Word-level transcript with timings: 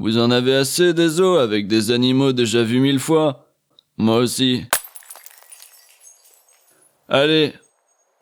Vous 0.00 0.16
en 0.16 0.30
avez 0.30 0.56
assez 0.56 0.94
des 0.94 1.08
zoos 1.08 1.36
avec 1.36 1.66
des 1.66 1.90
animaux 1.90 2.32
déjà 2.32 2.62
vus 2.62 2.80
mille 2.80 2.98
fois 2.98 3.44
Moi 3.98 4.16
aussi. 4.16 4.64
Allez, 7.06 7.52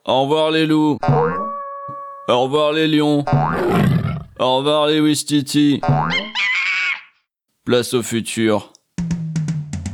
au 0.04 0.22
revoir 0.22 0.50
les 0.50 0.66
loups. 0.66 0.98
Au 2.26 2.42
revoir 2.42 2.72
les 2.72 2.88
lions. 2.88 3.24
Au 4.40 4.56
revoir 4.56 4.88
les 4.88 4.98
Wistiti. 4.98 5.80
Place 7.64 7.94
au 7.94 8.02
futur. 8.02 8.72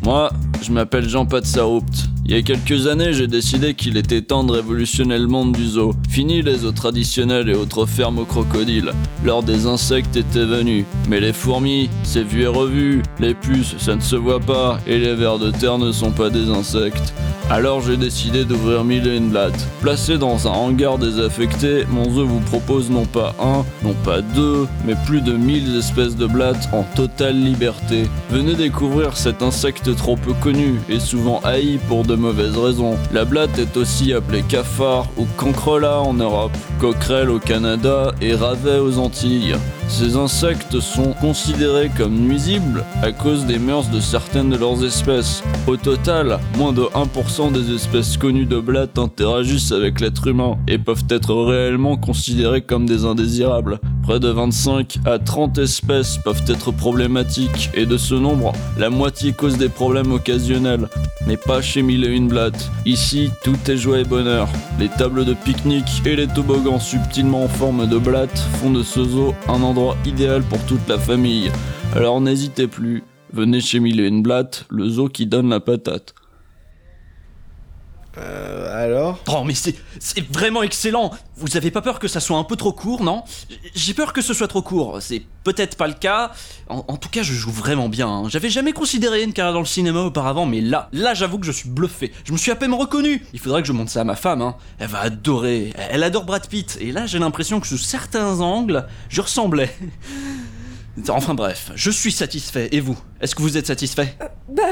Moi, 0.05 0.31
je 0.63 0.73
m'appelle 0.73 1.07
Jean 1.07 1.27
Patsaroupt. 1.27 2.14
Il 2.27 2.33
y 2.33 2.39
a 2.39 2.43
quelques 2.43 2.87
années, 2.87 3.13
j'ai 3.13 3.27
décidé 3.27 3.75
qu'il 3.75 3.99
était 3.99 4.23
temps 4.23 4.45
de 4.45 4.53
révolutionner 4.53 5.19
le 5.19 5.27
monde 5.27 5.53
du 5.53 5.67
zoo. 5.67 5.93
Fini 6.09 6.41
les 6.41 6.65
eaux 6.65 6.73
traditionnelles 6.73 7.51
et 7.51 7.55
autres 7.55 7.85
fermes 7.85 8.19
aux 8.19 8.25
crocodiles. 8.25 8.93
L'heure 9.23 9.43
des 9.43 9.67
insectes 9.67 10.17
était 10.17 10.47
venue. 10.47 10.87
Mais 11.11 11.21
les 11.21 11.35
fourmis, 11.35 11.91
c'est 12.03 12.23
vu 12.23 12.45
et 12.45 12.47
revu. 12.47 13.03
Les 13.21 13.35
puces, 13.35 13.75
ça 13.77 13.95
ne 13.95 14.01
se 14.01 14.17
voit 14.17 14.41
pas. 14.41 14.81
Et 14.87 14.99
les 14.99 15.15
vers 15.15 15.39
de 15.39 15.51
terre 15.51 15.77
ne 15.77 15.93
sont 15.93 16.13
pas 16.13 16.31
des 16.31 16.49
insectes. 16.49 17.13
Alors 17.51 17.83
j'ai 17.83 17.99
décidé 17.99 18.47
d'ouvrir 18.47 18.85
mille 18.85 19.07
et 19.07 19.19
une 19.19 19.29
blattes. 19.29 19.67
Placé 19.83 20.17
dans 20.17 20.49
un 20.49 20.51
hangar 20.51 20.97
désaffecté, 20.97 21.85
mon 21.91 22.11
zoo 22.11 22.25
vous 22.25 22.41
propose 22.41 22.89
non 22.89 23.05
pas 23.05 23.35
un, 23.39 23.65
non 23.87 23.95
pas 24.03 24.23
deux, 24.23 24.67
mais 24.87 24.95
plus 25.05 25.21
de 25.21 25.35
mille 25.35 25.77
espèces 25.77 26.17
de 26.17 26.27
blattes 26.27 26.71
en 26.73 26.85
totale 26.97 27.37
liberté. 27.37 28.05
Venez 28.31 28.55
découvrir 28.55 29.15
cet 29.19 29.43
insecte 29.43 29.95
trop 29.95 30.17
peu 30.17 30.33
connu 30.33 30.81
et 30.89 30.99
souvent 30.99 31.41
haï 31.45 31.79
pour 31.87 32.05
de 32.05 32.14
mauvaises 32.17 32.57
raisons. 32.57 32.97
La 33.13 33.25
blatte 33.25 33.59
est 33.59 33.77
aussi 33.77 34.13
appelée 34.13 34.43
cafard 34.43 35.07
ou 35.17 35.27
cancrola 35.37 36.01
en 36.01 36.15
Europe, 36.15 36.57
coquerelle 36.81 37.31
au 37.31 37.39
Canada 37.39 38.13
et 38.21 38.35
ravet 38.35 38.79
aux 38.79 38.99
Antilles. 38.99 39.57
Ces 39.89 40.17
insectes 40.17 40.81
sont 40.81 41.13
considérés 41.21 41.91
comme 41.97 42.15
nuisibles 42.15 42.85
à 43.03 43.13
cause 43.13 43.45
des 43.47 43.59
mœurs 43.59 43.91
de 43.91 44.01
certaines 44.01 44.51
de 44.51 44.57
leurs 44.57 44.85
espèces. 44.85 45.43
Au 45.67 45.77
total, 45.77 46.39
moins 46.57 46.73
de 46.73 46.83
1% 46.83 47.53
des 47.53 47.75
espèces 47.75 48.17
connues 48.17 48.47
de 48.47 48.59
blattes 48.59 48.99
interagissent 48.99 49.73
avec 49.73 50.01
l'être 50.01 50.27
humain 50.27 50.57
et 50.67 50.79
peuvent 50.79 51.05
être 51.11 51.35
réellement 51.35 51.97
considérées 51.97 52.63
comme 52.63 52.87
des 52.87 53.05
indésirables. 53.05 53.79
Près 54.05 54.21
de 54.21 54.29
25 54.29 54.99
à 55.07 55.19
30 55.19 55.57
espèces 55.57 56.19
peuvent 56.19 56.45
être 56.47 56.71
problématiques 56.73 57.71
et 57.73 57.87
de 57.87 57.97
ce 57.97 58.15
nombre, 58.15 58.53
la 58.77 58.91
moitié 58.91 59.33
cause 59.33 59.57
des 59.57 59.71
problèmes 59.71 60.13
occasionnels. 60.13 60.89
Mais 61.27 61.39
pas 61.39 61.63
chez 61.63 61.81
mille 61.81 62.05
et 62.05 62.15
une 62.15 62.29
blattes. 62.29 62.71
Ici, 62.85 63.31
tout 63.43 63.57
est 63.67 63.79
joie 63.79 64.01
et 64.01 64.05
bonheur. 64.05 64.47
Les 64.79 64.91
tables 64.91 65.25
de 65.25 65.33
pique-nique 65.33 66.03
et 66.05 66.17
les 66.17 66.27
toboggans 66.27 66.79
subtilement 66.79 67.45
en 67.45 67.49
forme 67.49 67.89
de 67.89 67.97
blattes 67.97 68.39
font 68.61 68.71
de 68.71 68.83
ce 68.83 69.03
zoo 69.03 69.35
un 69.49 69.63
endroit 69.63 69.97
idéal 70.05 70.43
pour 70.43 70.63
toute 70.67 70.87
la 70.87 70.99
famille. 70.99 71.51
Alors 71.97 72.21
n'hésitez 72.21 72.67
plus, 72.67 73.05
venez 73.33 73.63
chez 73.63 73.81
Mille 73.81 74.01
et 74.01 74.07
une 74.07 74.23
blatte, 74.23 74.67
le 74.69 74.87
zoo 74.87 75.09
qui 75.09 75.25
donne 75.25 75.49
la 75.49 75.61
patate. 75.61 76.15
Euh, 78.17 78.85
alors? 78.85 79.19
Oh, 79.29 79.43
mais 79.45 79.55
c'est 79.55 79.75
c'est 79.99 80.25
vraiment 80.31 80.63
excellent 80.63 81.11
Vous 81.37 81.57
avez 81.57 81.71
pas 81.73 81.83
peur 81.83 81.99
que 81.99 82.07
ça 82.07 82.21
soit 82.21 82.39
un 82.39 82.45
peu 82.45 82.55
trop 82.55 82.73
court, 82.73 83.03
non? 83.03 83.25
J'ai 83.75 83.93
peur 83.95 84.13
que 84.13 84.23
ce 84.23 84.33
soit 84.35 84.47
trop 84.47 84.63
court. 84.63 84.99
C'est 85.01 85.23
peut-être 85.43 85.77
pas 85.77 85.89
le 85.89 85.95
cas. 85.95 86.31
En, 86.69 86.85
en 86.87 86.97
tout 86.97 87.09
cas, 87.09 87.23
je 87.23 87.33
joue 87.33 87.51
vraiment 87.51 87.89
bien. 87.89 88.09
hein. 88.09 88.29
J'avais 88.29 88.51
jamais 88.51 88.73
considéré 88.73 89.23
une 89.25 89.33
carrière 89.33 89.53
dans 89.55 89.61
le 89.61 89.67
cinéma 89.67 90.01
auparavant, 90.03 90.47
mais 90.47 90.61
là, 90.61 90.89
là, 90.93 91.13
j'avoue 91.15 91.39
que 91.39 91.47
je 91.47 91.53
suis 91.53 91.69
bluffé. 91.69 92.13
Je 92.25 92.33
me 92.33 92.39
suis 92.39 92.51
à 92.53 92.57
peine 92.57 92.73
reconnu. 92.73 93.27
Il 93.33 93.41
faudrait 93.41 93.63
que 93.63 93.69
je 93.69 93.73
montre 93.73 93.91
ça 93.91 94.03
à 94.03 94.05
ma 94.05 94.17
femme. 94.17 94.43
Hein. 94.43 94.55
Elle 94.79 94.89
va 94.89 95.01
adorer. 95.01 95.73
Elle 95.91 96.05
adore 96.05 96.25
Brad 96.25 96.47
Pitt. 96.47 96.79
Et 96.81 96.93
là, 96.93 97.07
j'ai 97.07 97.19
l'impression 97.19 97.59
que 97.59 97.67
sous 97.67 97.79
certains 97.79 98.41
angles, 98.41 98.87
je 99.09 99.21
ressemblais. 99.21 99.75
Enfin 101.09 101.35
bref, 101.35 101.73
je 101.75 101.91
suis 101.91 102.13
satisfait. 102.13 102.69
Et 102.71 102.79
vous? 102.79 102.97
Est-ce 103.21 103.35
que 103.35 103.43
vous 103.43 103.57
êtes 103.57 103.67
satisfait? 103.67 104.17
Bah, 104.49 104.63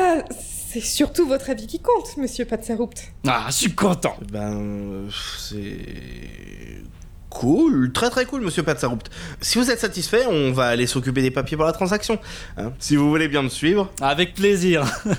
c'est 0.72 0.80
surtout 0.80 1.26
votre 1.26 1.50
avis 1.50 1.66
qui 1.66 1.80
compte, 1.80 2.16
monsieur 2.16 2.44
Patsaroupt. 2.46 3.12
Ah, 3.26 3.44
je 3.48 3.52
suis 3.52 3.74
content. 3.74 4.16
Ben, 4.30 4.56
euh, 4.58 5.08
c'est 5.38 6.82
cool, 7.28 7.92
très 7.92 8.08
très 8.10 8.24
cool, 8.24 8.40
monsieur 8.42 8.62
Patsaroupt. 8.62 9.10
Si 9.40 9.58
vous 9.58 9.70
êtes 9.70 9.80
satisfait, 9.80 10.24
on 10.30 10.52
va 10.52 10.66
aller 10.68 10.86
s'occuper 10.86 11.20
des 11.22 11.30
papiers 11.30 11.56
pour 11.56 11.66
la 11.66 11.72
transaction. 11.72 12.18
hein. 12.56 12.72
si 12.78 12.96
vous 12.96 13.08
voulez 13.10 13.28
bien 13.28 13.42
me 13.42 13.48
suivre. 13.50 13.90
Avec 14.00 14.34
plaisir. 14.34 14.84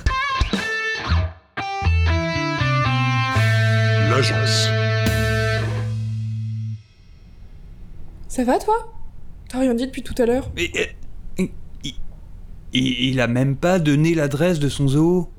L'agence. 4.09 4.67
Ça 8.27 8.43
va, 8.43 8.57
toi? 8.59 8.91
T'as 9.49 9.59
rien 9.59 9.73
dit 9.75 9.85
depuis 9.85 10.01
tout 10.03 10.15
à 10.17 10.25
l'heure? 10.25 10.49
Mais, 10.55 10.71
euh, 10.75 10.85
il, 11.83 11.93
il- 12.73 13.09
il 13.09 13.19
a 13.21 13.27
même 13.27 13.55
pas 13.55 13.79
donné 13.79 14.15
l'adresse 14.15 14.59
de 14.59 14.69
son 14.69 14.87
zoo? 14.87 15.29